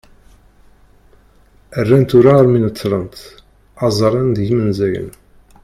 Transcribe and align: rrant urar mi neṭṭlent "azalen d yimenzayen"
rrant 1.81 2.09
urar 2.17 2.45
mi 2.51 2.59
neṭṭlent 2.65 3.15
"azalen 3.85 4.29
d 4.35 4.37
yimenzayen" 4.47 5.09